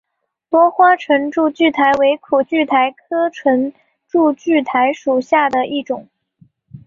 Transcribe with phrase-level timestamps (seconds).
[0.49, 3.71] 多花唇柱苣苔为苦苣苔科唇
[4.07, 6.09] 柱苣苔属下的一个种。